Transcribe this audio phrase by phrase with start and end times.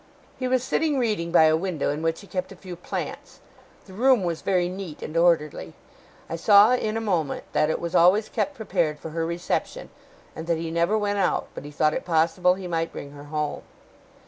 [0.39, 3.39] He was sitting reading by a window in which he kept a few plants.
[3.85, 5.75] The room was very neat and orderly.
[6.27, 9.91] I saw in a moment that it was always kept prepared for her reception,
[10.35, 13.25] and that he never went out but he thought it possible he might bring her
[13.25, 13.61] home.